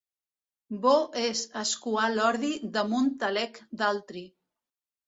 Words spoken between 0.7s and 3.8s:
Bo és escuar l'ordi damunt talec